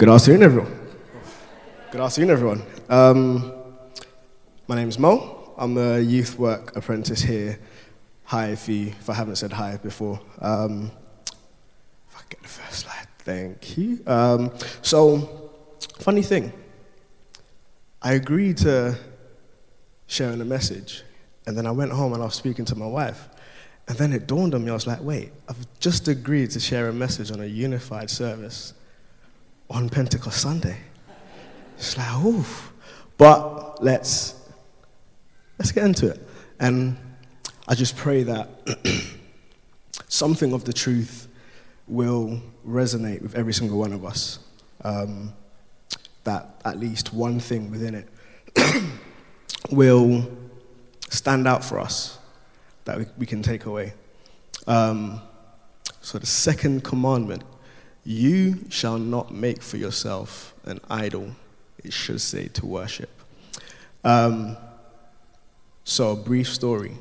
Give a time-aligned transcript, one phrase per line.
[0.00, 0.88] Good afternoon, everyone.
[1.90, 2.62] Good afternoon, everyone.
[2.88, 3.52] Um,
[4.66, 5.52] my name is Mo.
[5.58, 7.58] I'm a youth work apprentice here.
[8.24, 10.18] Hi, if, you, if I haven't said hi before.
[10.38, 10.90] Um,
[11.26, 14.02] if I get the first slide, thank you.
[14.06, 15.50] Um, so,
[15.98, 16.50] funny thing,
[18.00, 18.96] I agreed to
[20.06, 21.02] sharing a message,
[21.46, 23.28] and then I went home and I was speaking to my wife.
[23.86, 26.88] And then it dawned on me, I was like, wait, I've just agreed to share
[26.88, 28.72] a message on a unified service
[29.70, 30.76] on Pentecost Sunday.
[31.76, 32.72] It's like, oof.
[33.16, 34.34] But let's
[35.58, 36.20] let's get into it.
[36.58, 36.96] And
[37.68, 38.48] I just pray that
[40.08, 41.28] something of the truth
[41.86, 44.38] will resonate with every single one of us.
[44.82, 45.34] Um,
[46.24, 48.08] that at least one thing within it
[49.70, 50.30] will
[51.08, 52.18] stand out for us
[52.84, 53.92] that we, we can take away.
[54.66, 55.20] Um,
[56.02, 57.42] so, the second commandment
[58.04, 61.30] you shall not make for yourself an idol,
[61.84, 63.10] it should say to worship.
[64.04, 64.56] Um,
[65.84, 66.92] so, a brief story.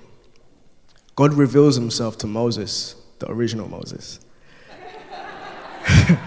[1.15, 4.19] God reveals himself to Moses, the original Moses,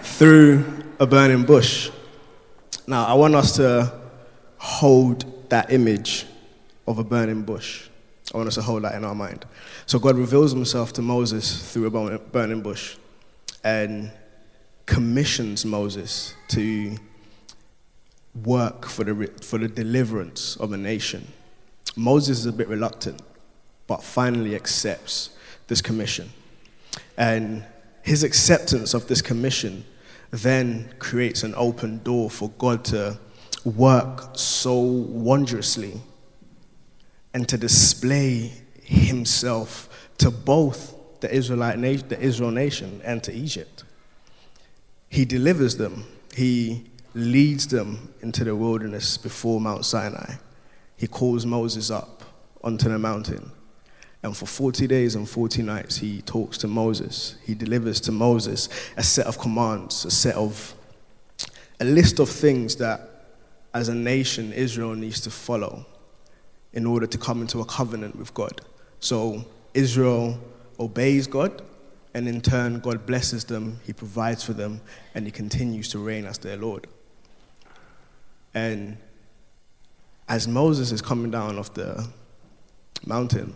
[0.00, 0.64] through
[0.98, 1.90] a burning bush.
[2.86, 3.92] Now, I want us to
[4.58, 6.26] hold that image
[6.86, 7.88] of a burning bush.
[8.34, 9.44] I want us to hold that in our mind.
[9.86, 12.96] So, God reveals himself to Moses through a burning bush
[13.64, 14.12] and
[14.86, 16.96] commissions Moses to
[18.44, 21.26] work for the, for the deliverance of a nation.
[21.96, 23.22] Moses is a bit reluctant,
[23.86, 25.30] but finally accepts
[25.68, 26.30] this commission.
[27.16, 27.64] And
[28.02, 29.84] his acceptance of this commission
[30.30, 33.18] then creates an open door for God to
[33.64, 36.00] work so wondrously
[37.32, 40.93] and to display himself to both
[41.24, 43.84] the Israelite nation, the Israel nation, and to Egypt.
[45.08, 46.04] He delivers them.
[46.34, 50.34] He leads them into the wilderness before Mount Sinai.
[50.98, 52.24] He calls Moses up
[52.62, 53.50] onto the mountain.
[54.22, 57.36] And for 40 days and 40 nights, he talks to Moses.
[57.46, 58.68] He delivers to Moses
[58.98, 60.74] a set of commands, a set of,
[61.80, 63.00] a list of things that
[63.72, 65.86] as a nation, Israel needs to follow
[66.74, 68.60] in order to come into a covenant with God.
[69.00, 70.38] So Israel
[70.78, 71.62] obeys God,
[72.14, 74.80] and in turn, God blesses them, He provides for them,
[75.14, 76.86] and He continues to reign as their Lord.
[78.54, 78.96] And
[80.28, 82.08] as Moses is coming down off the
[83.04, 83.54] mountain,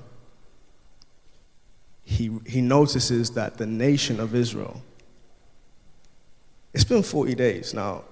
[2.04, 4.82] he, he notices that the nation of Israel,
[6.72, 8.04] it's been 40 days now.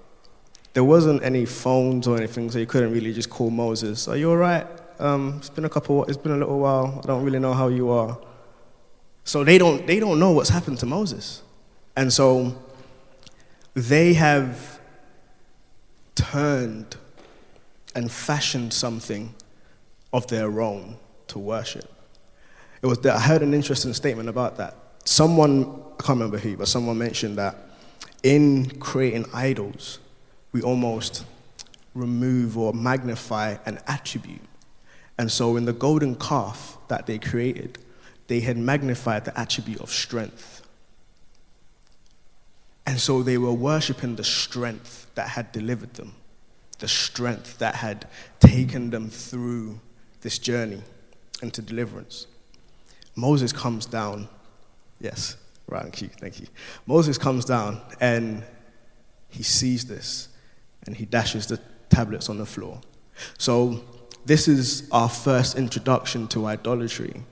[0.75, 4.31] There wasn't any phones or anything, so you couldn't really just call Moses, Are you
[4.31, 4.67] all right?
[4.99, 7.00] Um, it's been a couple, it's been a little while.
[7.03, 8.19] I don't really know how you are.
[9.26, 11.42] So they don't, they don't know what's happened to Moses.
[11.97, 12.56] And so
[13.75, 14.78] they have
[16.14, 16.97] turned
[17.97, 19.34] and fashioned something
[20.12, 21.92] of their own to worship.
[22.82, 24.76] It was that I heard an interesting statement about that.
[25.04, 27.56] Someone, I can't remember who, but someone mentioned that
[28.22, 29.98] in creating idols,
[30.53, 31.25] we almost
[31.94, 34.41] remove or magnify an attribute.
[35.19, 37.78] And so in the golden calf that they created,
[38.26, 40.62] they had magnified the attribute of strength.
[42.87, 46.14] And so they were worshiping the strength that had delivered them,
[46.78, 48.06] the strength that had
[48.41, 49.81] taken them through
[50.20, 50.82] this journey
[51.42, 52.26] into deliverance.
[53.14, 54.28] Moses comes down.
[55.00, 55.37] Yes,
[55.69, 56.47] right, thank you, thank you.
[56.87, 58.43] Moses comes down and
[59.28, 60.28] he sees this
[60.87, 61.60] and he dashes the
[61.91, 62.81] tablets on the floor.
[63.38, 63.82] So,
[64.25, 67.22] this is our first introduction to idolatry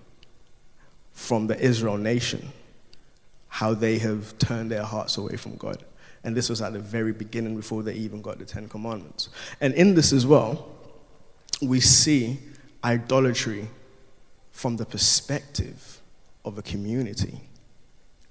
[1.14, 2.52] from the Israel nation,
[3.48, 5.82] how they have turned their hearts away from God.
[6.25, 9.28] And this was at the very beginning before they even got the Ten Commandments.
[9.60, 10.69] And in this as well,
[11.62, 12.38] we see
[12.82, 13.69] idolatry
[14.52, 16.00] from the perspective
[16.44, 17.41] of a community.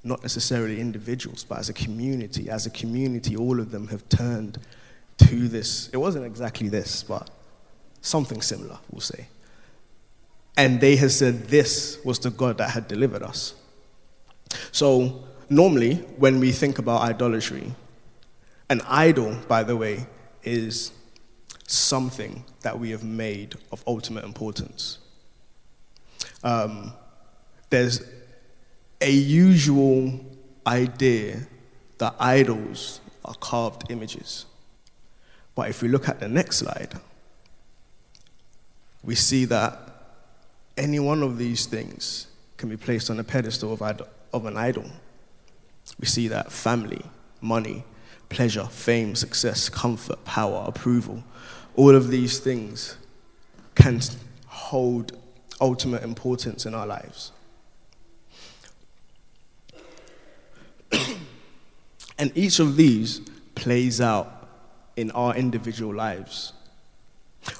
[0.03, 2.49] Not necessarily individuals, but as a community.
[2.49, 4.59] As a community, all of them have turned
[5.17, 5.89] to this.
[5.93, 7.29] It wasn't exactly this, but
[8.01, 9.27] something similar, we'll say.
[10.55, 13.55] And they had said this was the God that had delivered us.
[14.71, 17.73] So, normally, when we think about idolatry,
[18.69, 20.05] an idol, by the way,
[20.43, 20.91] is
[21.67, 24.99] something that we have made of ultimate importance.
[26.43, 26.93] Um,
[27.69, 28.03] there's
[29.01, 30.19] a usual
[30.67, 31.47] idea
[31.97, 34.45] that idols are carved images.
[35.55, 36.93] But if we look at the next slide,
[39.03, 39.92] we see that
[40.77, 42.27] any one of these things
[42.57, 43.81] can be placed on a pedestal of,
[44.33, 44.85] of an idol.
[45.99, 47.01] We see that family,
[47.41, 47.83] money,
[48.29, 51.23] pleasure, fame, success, comfort, power, approval.
[51.75, 52.97] All of these things
[53.75, 53.99] can
[54.47, 55.17] hold
[55.61, 57.31] ultimate importance in our lives.
[62.17, 63.19] and each of these
[63.55, 64.49] plays out
[64.95, 66.53] in our individual lives.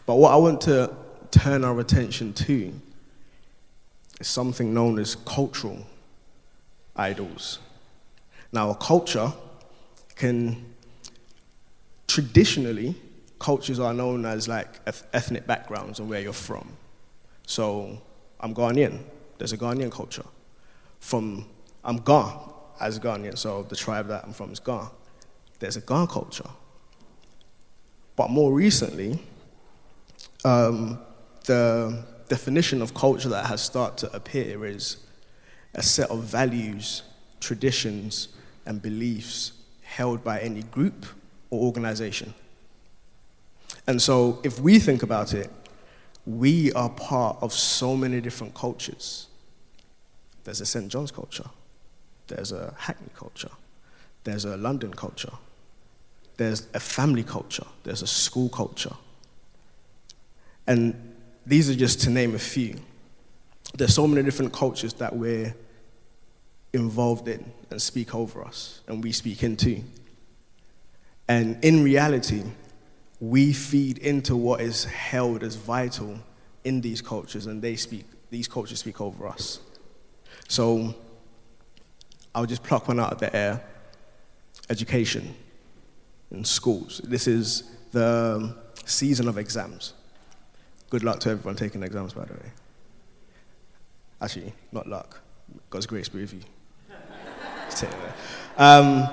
[0.06, 0.96] But what I want to
[1.32, 2.54] turn our attention to
[4.20, 5.86] is something known as cultural
[6.96, 7.60] idols.
[8.52, 9.32] Now, a culture
[10.16, 10.66] can
[12.08, 12.96] traditionally,
[13.40, 14.68] cultures are known as like
[15.14, 16.70] ethnic backgrounds and where you're from.
[17.48, 18.00] So,
[18.40, 19.00] I'm Ghanaian,
[19.38, 20.26] there's a Ghanaian culture.
[21.00, 21.46] From,
[21.84, 22.40] I'm Ga
[22.80, 24.90] as Ghanaian, so the tribe that I'm from is Ga.
[25.60, 26.50] There's a Ga culture.
[28.16, 29.20] But more recently,
[30.46, 31.00] um,
[31.46, 34.98] the definition of culture that has started to appear is
[35.76, 37.04] a set of values,
[37.40, 38.30] traditions,
[38.66, 39.52] and beliefs
[39.84, 41.06] held by any group
[41.52, 42.34] or organization.
[43.86, 45.52] And so, if we think about it,
[46.26, 49.28] we are part of so many different cultures.
[50.44, 50.88] There's a St.
[50.88, 51.50] John's culture,
[52.30, 53.52] there's a Hackney culture,
[54.24, 55.34] there's a London culture,
[56.38, 58.96] there's a family culture, there's a school culture.
[60.66, 61.13] And
[61.46, 62.76] these are just to name a few.
[63.76, 65.56] There's so many different cultures that we're
[66.74, 69.84] involved in and speak over us and we speak into.
[71.28, 72.44] And in reality,
[73.20, 76.20] we feed into what is held as vital
[76.64, 79.60] in these cultures and they speak these cultures speak over us.
[80.48, 80.96] So
[82.34, 83.64] I'll just pluck one out of the air.
[84.70, 85.36] Education
[86.32, 87.00] in schools.
[87.04, 88.56] This is the
[88.86, 89.94] season of exams.
[90.94, 92.52] Good luck to everyone taking exams, by the way.
[94.22, 95.20] Actually, not luck.
[95.72, 96.42] God's grace be with you.
[98.60, 99.10] um,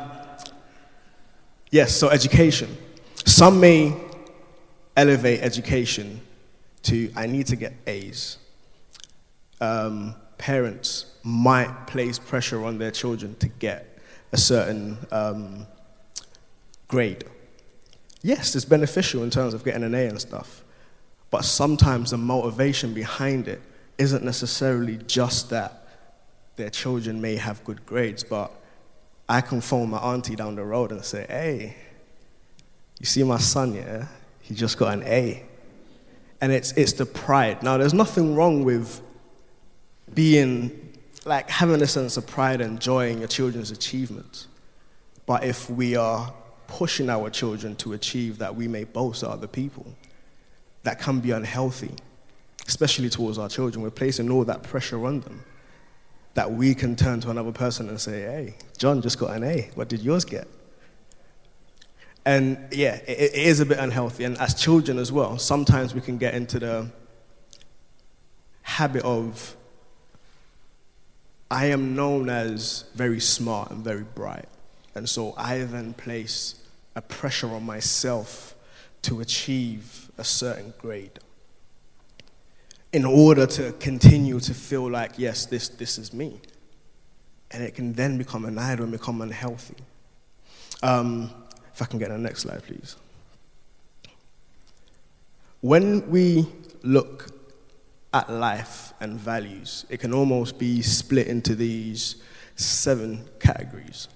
[1.71, 2.77] yes, so education.
[3.25, 3.97] Some may
[4.95, 6.21] elevate education
[6.83, 8.37] to I need to get A's.
[9.63, 13.99] Um, parents might place pressure on their children to get
[14.33, 15.67] a certain um,
[16.89, 17.25] grade.
[18.21, 20.63] Yes, it's beneficial in terms of getting an A and stuff.
[21.31, 23.61] But sometimes the motivation behind it
[23.99, 25.87] isn't necessarily just that
[26.57, 28.51] their children may have good grades, but
[29.29, 31.77] I can phone my auntie down the road and say, hey,
[32.99, 34.07] you see my son, yeah?
[34.41, 35.45] He just got an A.
[36.41, 37.63] And it's, it's the pride.
[37.63, 39.01] Now, there's nothing wrong with
[40.13, 44.49] being, like, having a sense of pride and joy in your children's achievements.
[45.27, 46.33] But if we are
[46.67, 49.87] pushing our children to achieve that we may boast other people,
[50.83, 51.93] that can be unhealthy,
[52.67, 53.83] especially towards our children.
[53.83, 55.45] We're placing all that pressure on them
[56.35, 59.71] that we can turn to another person and say, hey, John just got an A.
[59.75, 60.47] What did yours get?
[62.25, 64.25] And yeah, it, it is a bit unhealthy.
[64.25, 66.91] And as children as well, sometimes we can get into the
[68.63, 69.57] habit of,
[71.51, 74.47] I am known as very smart and very bright.
[74.95, 76.55] And so I then place
[76.95, 78.55] a pressure on myself
[79.03, 81.19] to achieve a certain grade
[82.93, 86.41] in order to continue to feel like, yes, this, this is me.
[87.53, 89.77] And it can then become an idol and become unhealthy.
[90.83, 91.31] Um,
[91.73, 92.97] if I can get the next slide, please.
[95.61, 96.47] When we
[96.83, 97.29] look
[98.13, 102.17] at life and values, it can almost be split into these
[102.57, 104.09] seven categories.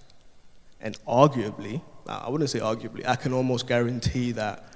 [0.80, 4.73] And arguably, I wouldn't say arguably, I can almost guarantee that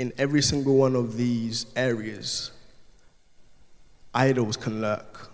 [0.00, 2.52] in every single one of these areas,
[4.14, 5.30] idols can lurk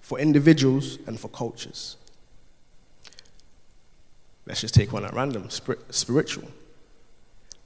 [0.00, 1.98] for individuals and for cultures.
[4.46, 6.48] Let's just take one at random spiritual.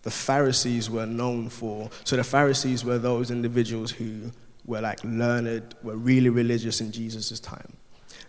[0.03, 4.33] The Pharisees were known for, so the Pharisees were those individuals who
[4.67, 7.73] were like learned, were really religious in Jesus' time.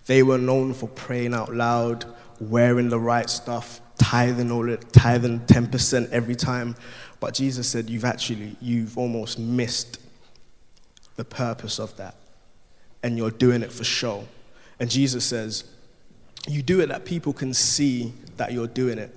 [0.05, 2.05] They were known for praying out loud,
[2.39, 6.75] wearing the right stuff, tithing all it, tithing 10% every time.
[7.21, 9.99] But Jesus said, You've actually, you've almost missed
[11.15, 12.15] the purpose of that.
[13.01, 14.27] And you're doing it for show.
[14.79, 15.63] And Jesus says,
[16.47, 19.15] You do it that people can see that you're doing it.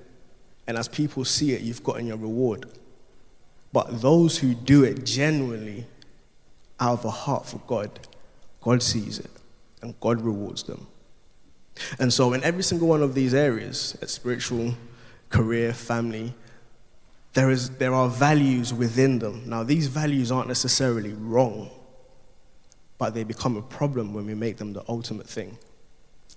[0.68, 2.66] And as people see it, you've gotten your reward.
[3.72, 5.84] But those who do it genuinely
[6.78, 7.90] out of a heart for God,
[8.60, 9.30] God sees it
[9.82, 10.86] and God rewards them.
[11.99, 14.75] And so, in every single one of these areas, spiritual,
[15.30, 16.35] career, family,
[17.35, 19.42] there, is, there are values within them.
[19.47, 21.71] Now, these values aren't necessarily wrong,
[22.99, 25.59] but they become a problem when we make them the ultimate thing.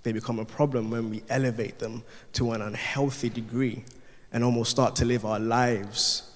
[0.02, 2.02] They become a problem when we elevate them
[2.34, 3.84] to an unhealthy degree
[4.32, 6.30] and almost start to live our lives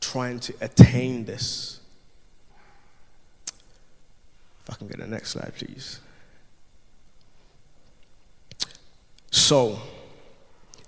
[0.00, 1.80] trying to attain this.
[4.62, 6.00] If I can get the next slide, please.
[9.48, 9.78] So,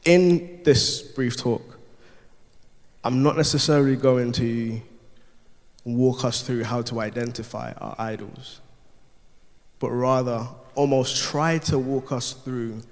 [0.04, 1.78] in this brief talk,
[3.02, 4.82] I'm not necessarily going to
[5.86, 8.60] walk us through how to identify our idols,
[9.78, 12.82] but rather almost try to walk us through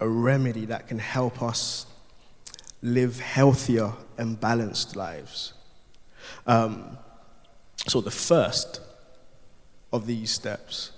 [0.00, 1.86] a remedy that can help us
[2.82, 5.54] live healthier and balanced lives.
[6.46, 6.98] Um,
[7.86, 8.82] so, the first
[9.90, 10.90] of these steps,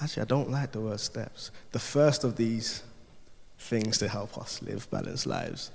[0.00, 1.50] actually, I don't like the word steps.
[1.72, 2.82] The first of these
[3.58, 5.70] things to help us live balanced lives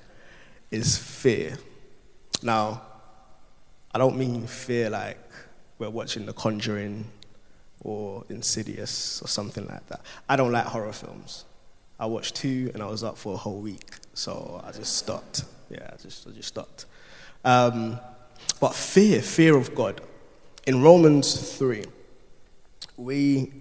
[0.72, 1.58] is fear.
[2.42, 2.82] Now,
[3.94, 5.20] I don't mean fear like
[5.78, 7.06] we're watching The Conjuring
[7.84, 10.02] or Insidious or something like that.
[10.28, 11.46] I don't like horror films.
[12.00, 15.44] I watched two and I was up for a whole week, so I just stopped.
[15.70, 16.86] Yeah, I just, I just stopped.
[17.46, 18.00] Um,
[18.60, 20.02] but fear, fear of God.
[20.66, 21.84] In Romans 3,
[22.98, 23.52] we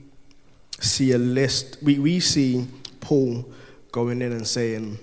[0.82, 2.66] see a list, we, we see
[3.00, 3.44] Paul
[3.90, 4.98] going in and saying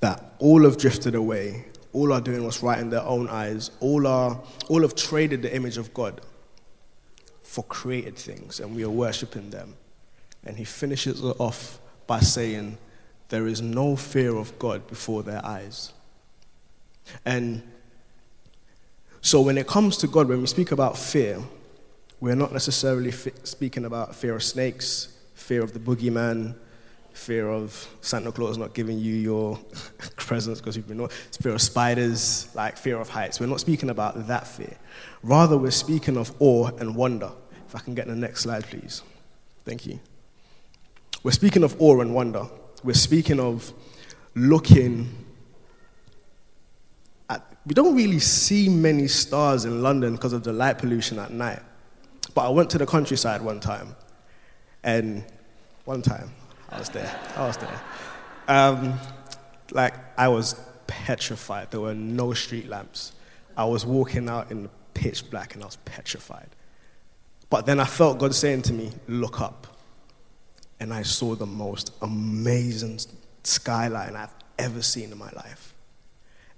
[0.00, 4.06] that all have drifted away, all are doing what's right in their own eyes, all,
[4.06, 6.20] are, all have traded the image of God
[7.42, 9.74] for created things, and we are worshiping them.
[10.44, 12.78] And he finishes it off by saying,
[13.30, 15.92] There is no fear of God before their eyes.
[17.24, 17.62] And
[19.20, 21.40] so, when it comes to God, when we speak about fear,
[22.20, 26.54] we're not necessarily speaking about fear of snakes, fear of the boogeyman,
[27.12, 29.58] fear of Santa Claus not giving you your
[30.16, 33.40] presents because you've been naughty, fear of spiders, like fear of heights.
[33.40, 34.76] We're not speaking about that fear.
[35.22, 37.30] Rather, we're speaking of awe and wonder.
[37.68, 39.02] If I can get the next slide, please.
[39.64, 39.98] Thank you.
[41.22, 42.46] We're speaking of awe and wonder.
[42.84, 43.72] We're speaking of
[44.34, 45.08] looking
[47.28, 51.32] at, we don't really see many stars in London because of the light pollution at
[51.32, 51.60] night.
[52.36, 53.96] But I went to the countryside one time,
[54.84, 55.24] and
[55.86, 56.30] one time,
[56.68, 57.18] I was there.
[57.34, 57.80] I was there.
[58.46, 59.00] Um,
[59.70, 60.54] like, I was
[60.86, 61.70] petrified.
[61.70, 63.12] There were no street lamps.
[63.56, 66.48] I was walking out in the pitch black and I was petrified.
[67.48, 69.66] But then I felt God saying to me, Look up.
[70.78, 73.00] And I saw the most amazing
[73.44, 75.72] skyline I've ever seen in my life.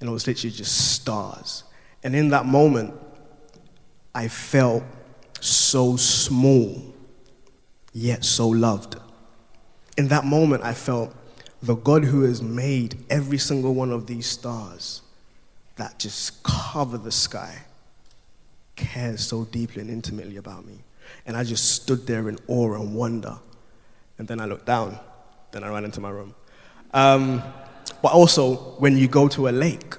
[0.01, 1.63] And it was literally just stars.
[2.03, 2.95] And in that moment,
[4.13, 4.83] I felt
[5.41, 6.83] so small,
[7.93, 8.97] yet so loved
[9.99, 11.13] in that moment, I felt
[11.61, 15.03] the God who has made every single one of these stars
[15.75, 17.65] that just cover the sky
[18.77, 20.79] cares so deeply and intimately about me.
[21.27, 23.39] And I just stood there in awe and wonder.
[24.19, 25.01] And then I looked down.
[25.51, 26.33] Then I ran into my room.
[26.95, 27.43] Um,
[28.01, 29.97] but also, when you go to a lake,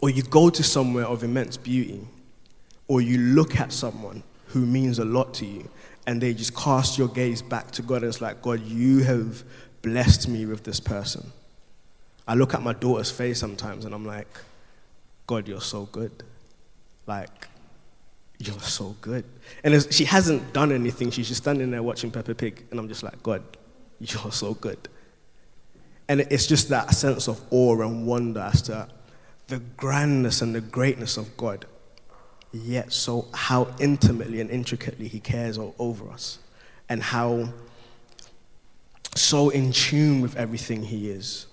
[0.00, 2.00] or you go to somewhere of immense beauty,
[2.88, 4.22] or you look at someone
[4.54, 5.68] who means a lot to you,
[6.06, 9.42] and they just cast your gaze back to God and it's like, God, you have
[9.82, 11.32] blessed me with this person.
[12.28, 14.28] I look at my daughter's face sometimes and I'm like,
[15.26, 16.22] God, you're so good.
[17.06, 17.48] Like,
[18.38, 19.24] you're so good.
[19.64, 21.10] And she hasn't done anything.
[21.10, 22.64] She's just standing there watching Peppa Pig.
[22.70, 23.42] And I'm just like, God,
[23.98, 24.88] you're so good.
[26.08, 28.88] And it's just that sense of awe and wonder as to
[29.48, 31.66] the grandness and the greatness of God
[32.54, 36.38] yet so how intimately and intricately he cares over us
[36.88, 37.48] and how
[39.16, 41.46] so in tune with everything he is.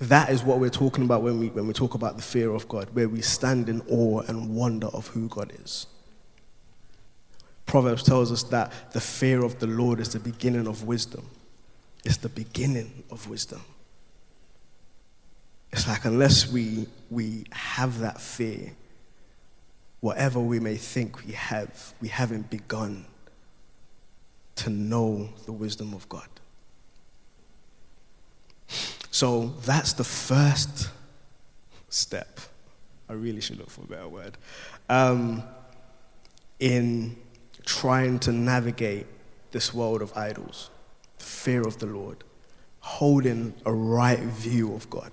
[0.00, 2.68] That is what we're talking about when we, when we talk about the fear of
[2.68, 5.86] god where we stand in awe and wonder of who god is.
[7.66, 11.26] Proverbs tells us that the fear of the lord is the beginning of wisdom.
[12.04, 13.62] It's the beginning of wisdom.
[15.72, 18.72] It's like unless we, we have that fear
[20.02, 23.06] whatever we may think we have, we haven't begun
[24.56, 26.28] to know the wisdom of God.
[29.12, 30.90] So that's the first
[31.88, 32.40] step.
[33.08, 34.36] I really should look for a better word.
[34.88, 35.44] Um,
[36.58, 37.16] in
[37.64, 39.06] trying to navigate
[39.52, 40.70] this world of idols,
[41.18, 42.24] fear of the Lord,
[42.80, 45.12] holding a right view of God.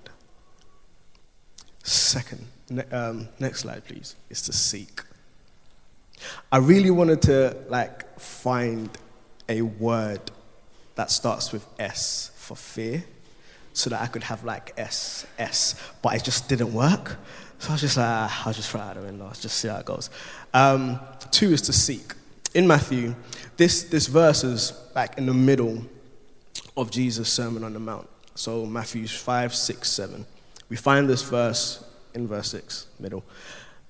[1.84, 4.16] Second, Ne- um, next slide, please.
[4.28, 5.02] Is to seek.
[6.52, 8.90] I really wanted to like find
[9.48, 10.20] a word
[10.94, 13.04] that starts with S for fear,
[13.72, 17.16] so that I could have like S S, but it just didn't work.
[17.58, 19.18] So I was just like, ah, I'll just try out the.
[19.18, 20.08] Let's just see how it goes.
[20.54, 20.98] Um,
[21.30, 22.14] two is to seek.
[22.54, 23.14] in Matthew,
[23.56, 25.82] this, this verse is back in the middle
[26.76, 28.08] of Jesus' Sermon on the Mount.
[28.34, 30.26] So, Matthew 5, 6, 7.
[30.70, 33.24] We find this verse in verse 6, middle,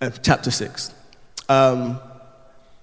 [0.01, 0.95] uh, chapter 6.
[1.49, 1.99] Um,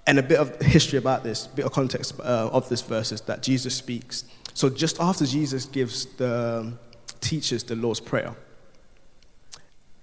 [0.05, 3.21] and a bit of history about this, bit of context uh, of this verse is
[3.21, 4.23] that Jesus speaks.
[4.53, 6.73] So, just after Jesus gives the
[7.19, 8.33] teachers the Lord's Prayer,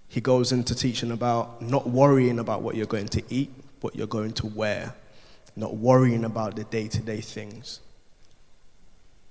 [0.09, 3.51] he goes into teaching about not worrying about what you're going to eat,
[3.81, 4.95] what you're going to wear,
[5.57, 7.81] not worrying about the day to day things.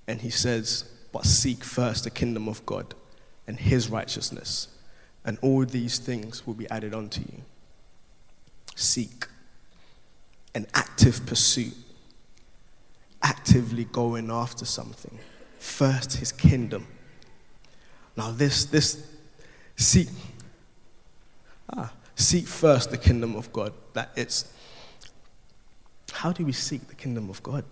[0.06, 2.94] And he says, But seek first the kingdom of God
[3.46, 4.68] and his righteousness,
[5.24, 7.42] and all these things will be added unto you.
[8.74, 9.26] Seek
[10.54, 11.74] an active pursuit,
[13.22, 15.18] actively going after something.
[15.58, 16.86] First, his kingdom.
[18.16, 19.10] Now, this, this,
[19.76, 20.08] seek,
[21.74, 23.72] ah, seek first the kingdom of God.
[23.94, 24.52] That it's,
[26.12, 27.64] how do we seek the kingdom of God?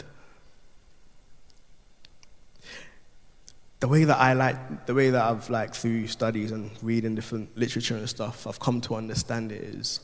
[3.82, 7.58] The way that I like, the way that I've like through studies and reading different
[7.58, 9.98] literature and stuff, I've come to understand it is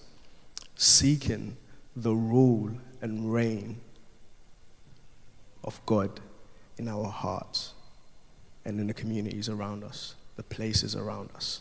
[0.75, 1.57] seeking
[1.95, 3.81] the rule and reign
[5.63, 6.19] of God
[6.77, 7.75] in our hearts
[8.65, 11.61] and in the communities around us, the places around us.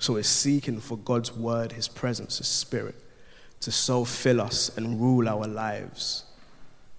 [0.00, 2.96] So it's seeking for God's word, His presence, His spirit
[3.60, 6.24] to so fill us and rule our lives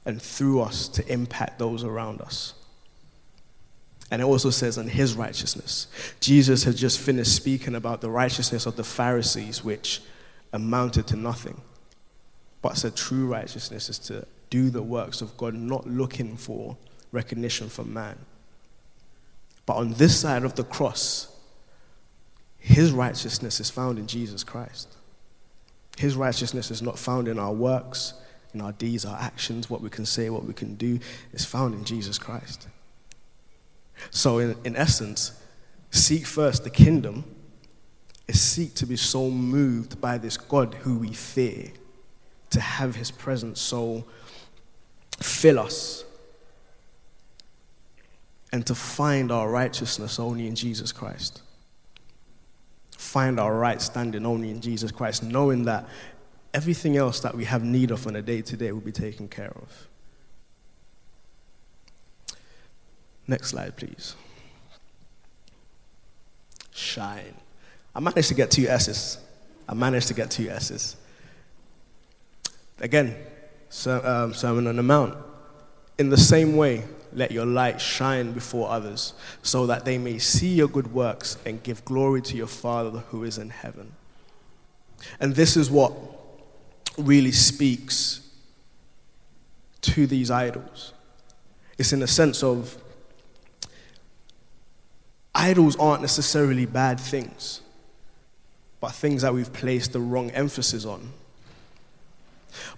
[0.05, 2.53] and through us to impact those around us.
[4.12, 5.88] And it also says on his righteousness.
[6.20, 10.02] Jesus had just finished speaking about the righteousness of the Pharisees, which
[10.54, 11.60] amounted to nothing.
[12.62, 16.78] But said true righteousness is to do the works of God, not looking for
[17.12, 18.18] recognition from man.
[19.66, 21.28] But on this side of the cross,
[22.60, 24.96] his righteousness is found in Jesus Christ.
[25.98, 28.14] His righteousness is not found in our works,
[28.54, 31.00] in our deeds, our actions, what we can say, what we can do.
[31.34, 32.68] It's found in Jesus Christ.
[34.12, 35.40] So, in, in essence,
[35.92, 37.24] seek first the kingdom
[38.28, 41.72] is seek to be so moved by this God who we fear,
[42.50, 44.06] to have his presence so
[45.19, 46.04] fill us,
[48.52, 51.41] and to find our righteousness only in Jesus Christ.
[52.98, 55.88] Find our right standing only in Jesus Christ, knowing that
[56.54, 59.28] everything else that we have need of on a day to day will be taken
[59.28, 59.88] care of.
[63.28, 64.16] Next slide, please.
[66.72, 67.34] Shine.
[67.96, 69.18] I managed to get two S's.
[69.68, 70.96] I managed to get two S's.
[72.80, 73.16] Again,
[73.88, 75.18] um, Sermon on the Mount.
[75.98, 76.84] In the same way,
[77.14, 81.64] let your light shine before others, so that they may see your good works and
[81.64, 83.94] give glory to your Father who is in heaven.
[85.20, 85.94] And this is what
[86.98, 88.30] really speaks
[89.82, 90.94] to these idols.
[91.78, 92.78] It's in the sense of
[95.36, 97.62] idols aren't necessarily bad things,
[98.80, 101.12] but things that we've placed the wrong emphasis on.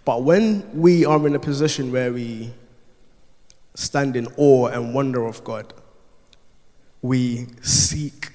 [0.04, 2.52] But when we are in a position where we
[3.76, 5.72] stand in awe and wonder of God,
[7.02, 8.32] we seek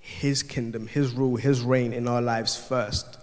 [0.00, 3.18] His kingdom, His rule, His reign in our lives first.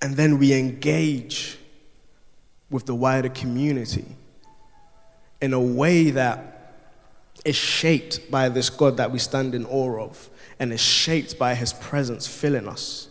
[0.00, 1.58] And then we engage
[2.70, 4.04] with the wider community
[5.40, 6.55] in a way that
[7.44, 11.54] is shaped by this God that we stand in awe of and is shaped by
[11.54, 13.08] his presence filling us.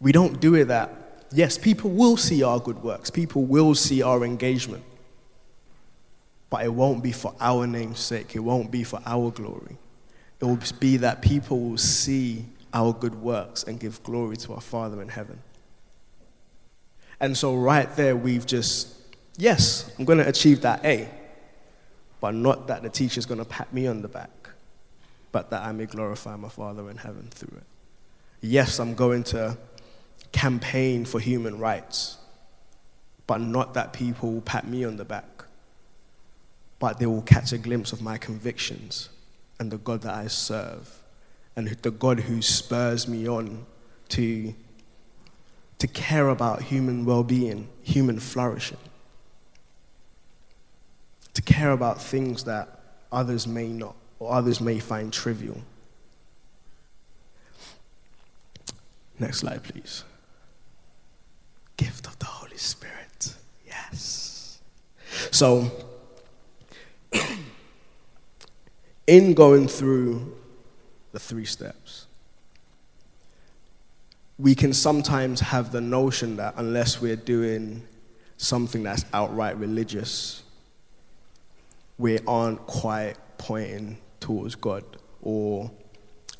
[0.00, 4.02] We don't do it that, yes, people will see our good works, people will see
[4.02, 4.84] our engagement,
[6.50, 9.78] but it won't be for our name's sake, it won't be for our glory.
[10.38, 14.60] It will be that people will see our good works and give glory to our
[14.60, 15.40] Father in heaven.
[17.18, 18.94] And so, right there, we've just,
[19.38, 21.08] yes, I'm going to achieve that A
[22.26, 24.50] but not that the teacher's going to pat me on the back,
[25.30, 27.66] but that I may glorify my Father in heaven through it.
[28.40, 29.56] Yes, I'm going to
[30.32, 32.18] campaign for human rights,
[33.28, 35.44] but not that people will pat me on the back,
[36.80, 39.08] but they will catch a glimpse of my convictions
[39.60, 41.04] and the God that I serve
[41.54, 43.66] and the God who spurs me on
[44.08, 44.52] to,
[45.78, 48.78] to care about human well being, human flourishing
[51.36, 52.80] to care about things that
[53.12, 55.60] others may not or others may find trivial.
[59.18, 60.02] Next slide, please.
[61.76, 63.34] Gift of the Holy Spirit.
[63.66, 64.60] Yes.
[65.30, 65.70] So,
[69.06, 70.38] in going through
[71.12, 72.06] the three steps,
[74.38, 77.82] we can sometimes have the notion that unless we're doing
[78.38, 80.42] something that's outright religious,
[81.98, 84.84] we aren't quite pointing towards God.
[85.22, 85.70] Or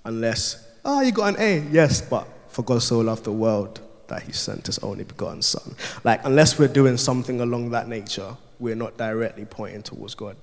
[0.05, 4.23] unless, oh, you got an A, yes, but for God so loved the world that
[4.23, 5.75] he sent his only begotten Son.
[6.05, 10.37] Like, unless we're doing something along that nature, we're not directly pointing towards God.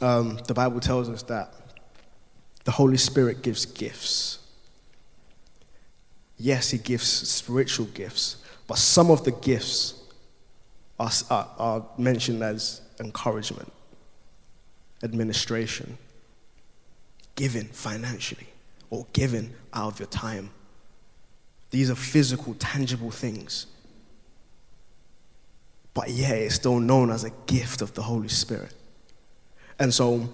[0.00, 1.52] Um, the Bible tells us that
[2.64, 4.38] the Holy Spirit gives gifts.
[6.38, 9.94] Yes, he gives spiritual gifts, but some of the gifts
[10.98, 13.70] are, are, are mentioned as encouragement,
[15.02, 15.98] administration,
[17.34, 18.46] giving financially,
[18.90, 20.50] or giving out of your time.
[21.70, 23.66] These are physical, tangible things.
[25.94, 28.74] But yet, it's still known as a gift of the Holy Spirit.
[29.78, 30.28] And so,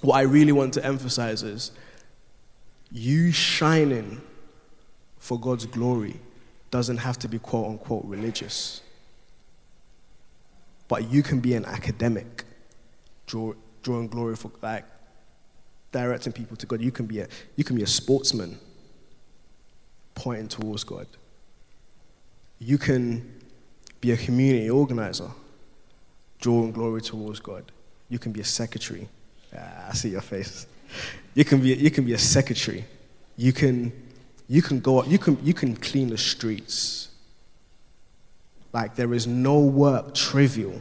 [0.00, 1.72] what I really want to emphasize is
[2.90, 4.20] you shining
[5.18, 6.18] for God's glory
[6.70, 8.80] doesn't have to be quote unquote religious.
[10.88, 12.44] But you can be an academic,
[13.26, 14.84] draw, drawing glory for like
[15.92, 16.80] directing people to God.
[16.80, 18.58] You can be a you can be a sportsman
[20.14, 21.06] pointing towards God.
[22.58, 23.40] You can
[24.00, 25.30] be a community organizer,
[26.40, 27.72] drawing glory towards God.
[28.08, 29.08] You can be a secretary.
[29.56, 30.66] Ah, I see your face.
[31.34, 32.84] You can be, you can be a secretary.
[33.36, 33.92] You can,
[34.48, 37.08] you can go, you can, you can clean the streets.
[38.72, 40.80] Like there is no work trivial.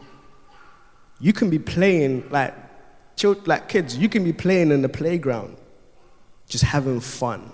[1.20, 2.54] You can be playing like,
[3.24, 3.98] like kids.
[3.98, 5.58] You can be playing in the playground,
[6.48, 7.52] just having fun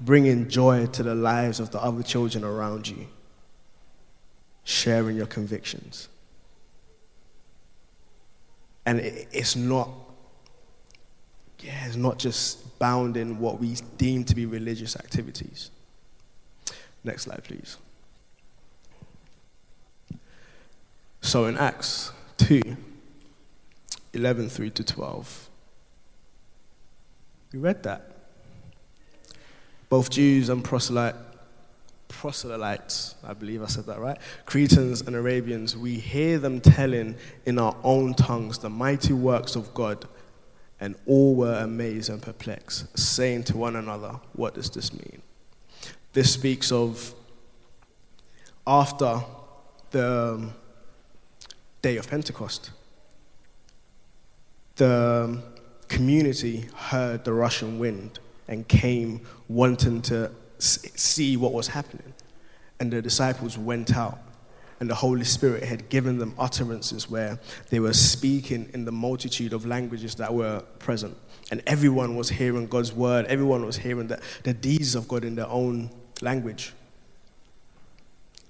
[0.00, 3.06] bringing joy to the lives of the other children around you,
[4.64, 6.08] sharing your convictions.
[8.86, 9.90] And it's not,
[11.60, 15.70] yeah, it's not just bound in what we deem to be religious activities.
[17.04, 17.76] Next slide, please.
[21.20, 22.62] So in Acts 2,
[24.12, 25.50] 11 through to 12,
[27.52, 28.10] we read that
[29.90, 31.16] both Jews and proselyte,
[32.06, 37.58] proselytes, I believe I said that right, Cretans and Arabians, we hear them telling in
[37.58, 40.06] our own tongues the mighty works of God,
[40.80, 45.20] and all were amazed and perplexed, saying to one another, What does this mean?
[46.12, 47.12] This speaks of
[48.66, 49.20] after
[49.90, 50.54] the um,
[51.82, 52.70] day of Pentecost.
[54.76, 55.42] The
[55.88, 62.14] community heard the rushing wind and came wanting to see what was happening.
[62.78, 64.18] And the disciples went out,
[64.80, 69.52] and the Holy Spirit had given them utterances where they were speaking in the multitude
[69.52, 71.16] of languages that were present.
[71.50, 75.34] And everyone was hearing God's word, everyone was hearing the, the deeds of God in
[75.34, 75.90] their own
[76.22, 76.72] language.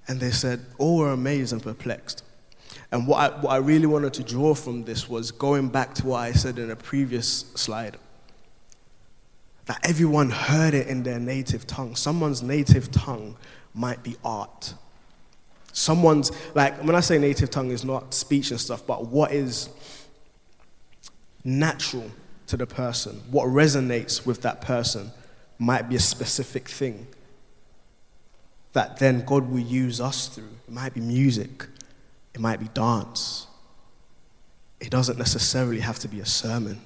[0.07, 2.23] And they said, all were amazed and perplexed.
[2.91, 6.07] And what I, what I really wanted to draw from this was going back to
[6.07, 7.97] what I said in a previous slide
[9.65, 11.95] that everyone heard it in their native tongue.
[11.95, 13.37] Someone's native tongue
[13.73, 14.73] might be art.
[15.71, 19.69] Someone's, like, when I say native tongue, is not speech and stuff, but what is
[21.43, 22.11] natural
[22.47, 25.11] to the person, what resonates with that person,
[25.57, 27.07] might be a specific thing
[28.73, 30.49] that then God will use us through.
[30.67, 31.67] It might be music,
[32.33, 33.47] it might be dance.
[34.79, 36.81] It doesn't necessarily have to be a sermon.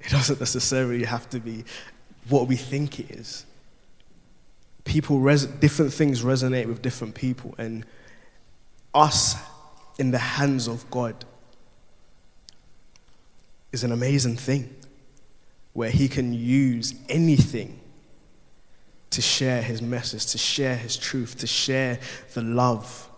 [0.00, 1.64] It doesn't necessarily have to be
[2.28, 3.46] what we think it is.
[4.84, 7.84] People, res- different things resonate with different people, and
[8.94, 9.36] us
[9.98, 11.24] in the hands of God
[13.72, 14.74] is an amazing thing
[15.72, 17.80] where He can use anything
[19.10, 21.98] to share His message, to share His truth, to share
[22.34, 23.08] the love,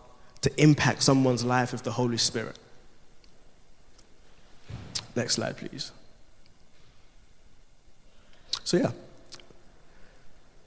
[0.42, 2.58] to impact someone's life with the Holy Spirit.
[5.16, 5.90] Next slide, please.
[8.64, 8.92] So, yeah.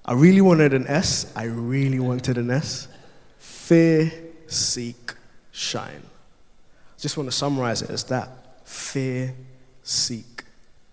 [0.04, 1.32] I really wanted an S.
[1.36, 2.88] I really wanted an S.
[3.38, 4.12] Fear,
[4.48, 5.14] seek,
[5.52, 6.02] shine.
[6.04, 9.34] I just want to summarize it as that fear,
[9.84, 10.44] seek,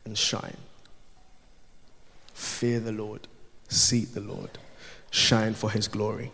[0.04, 0.56] and shine.
[2.34, 3.26] Fear the Lord,
[3.68, 4.50] seek the Lord,
[5.10, 6.30] shine for his glory.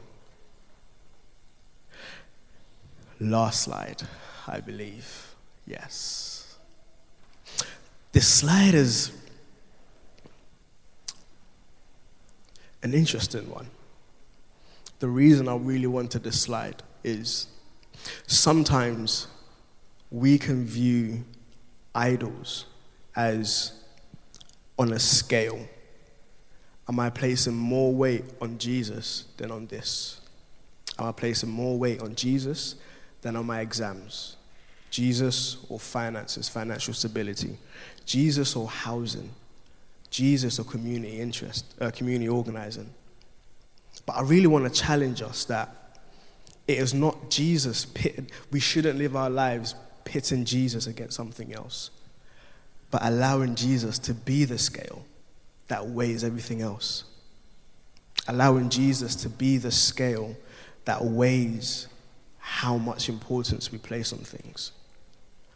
[3.20, 4.02] Last slide,
[4.46, 5.34] I believe.
[5.66, 6.56] Yes.
[8.12, 9.12] This slide is
[12.82, 13.68] an interesting one.
[14.98, 17.46] The reason I really wanted this slide is
[18.26, 19.26] sometimes
[20.10, 21.24] we can view
[21.94, 22.66] idols
[23.16, 23.72] as
[24.78, 25.66] on a scale,
[26.88, 30.20] Am I placing more weight on Jesus than on this?
[30.98, 32.74] Am I placing more weight on Jesus
[33.24, 34.36] than on my exams?
[34.90, 37.58] Jesus or finances, financial stability?
[38.06, 39.30] Jesus or housing?
[40.10, 42.88] Jesus or community interest, uh, community organizing?
[44.06, 45.98] But I really want to challenge us that
[46.68, 48.30] it is not Jesus pitted.
[48.52, 51.90] We shouldn't live our lives pitting Jesus against something else,
[52.90, 55.04] but allowing Jesus to be the scale
[55.68, 57.04] that weighs everything else.
[58.28, 60.36] Allowing Jesus to be the scale
[60.84, 61.88] that weighs
[62.46, 64.72] how much importance we place on things.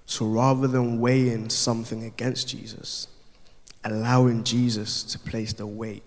[0.07, 3.09] So rather than weighing something against Jesus,
[3.85, 6.07] allowing Jesus to place the weight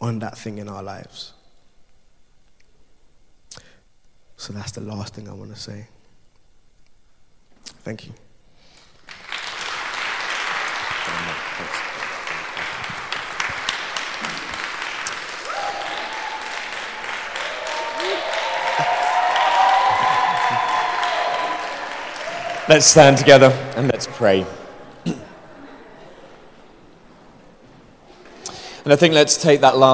[0.00, 1.34] on that thing in our lives.
[4.38, 5.88] So that's the last thing I want to say.
[7.82, 8.14] Thank you.
[22.66, 24.46] Let's stand together and let's pray.
[28.84, 29.82] And I think let's take that last.